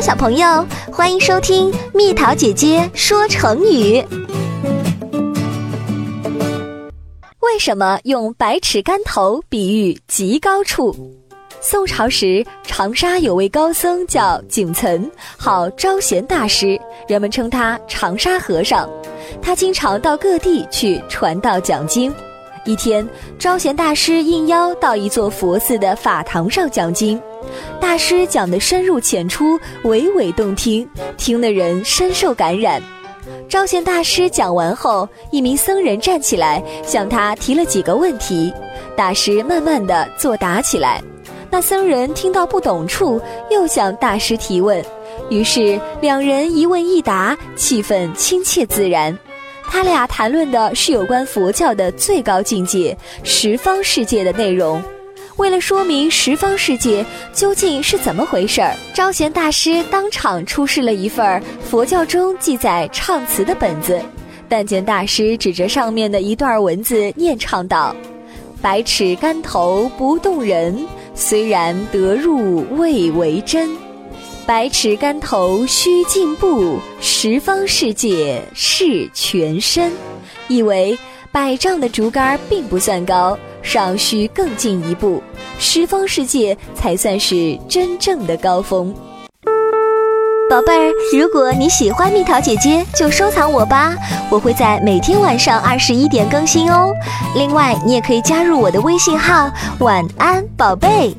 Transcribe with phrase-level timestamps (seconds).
[0.00, 4.02] 小朋友，欢迎收听蜜桃姐姐说成语。
[7.40, 10.94] 为什么用百尺竿头比喻极高处？
[11.60, 18.88] 宋朝时，长沙有位高僧叫景岑，号招贤大师，人们称他长沙和尚。
[19.42, 22.14] 他经常到各地去传道讲经。
[22.64, 27.20] 一天，招贤大师应邀到一座佛寺的法堂上讲经。
[27.80, 32.82] 大师讲得深入浅出，娓娓动听，听的人深受感染。
[33.48, 38.52] 招贤大师讲完后，一名僧人站起来向他提了几个问题，
[38.96, 41.02] 大师慢慢的作答起来。
[41.50, 44.84] 那僧人听到不懂处，又向大师提问，
[45.30, 49.16] 于是两人一问一答，气氛亲切自然。
[49.70, 54.82] 他俩谈论的是有关佛教的最高境界——十方世界的内容。
[55.38, 64.00] 为了说明十方世界究竟是怎么回事儿，招贤大师当场出示了一份佛教中记载唱词的本子。
[64.48, 67.94] 但见大师指着上面的一段文字念唱道
[68.60, 73.70] ：“百尺竿头不动人，虽然得入未为真。
[74.44, 79.92] 百尺竿头须进步，十方世界是全身。”
[80.48, 80.98] 意为
[81.30, 83.38] 百丈的竹竿并不算高。
[83.62, 85.22] 尚需更进一步，
[85.58, 88.94] 十方世界才算是真正的高峰。
[90.50, 93.94] 宝贝儿，如果你喜欢蜜桃姐姐，就收藏我吧，
[94.30, 96.90] 我会在每天晚上二十一点更新哦。
[97.34, 101.14] 另外，你也可以加入我的微信号“晚安宝贝”。